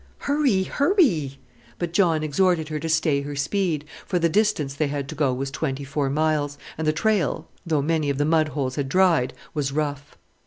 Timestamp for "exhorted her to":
2.23-2.89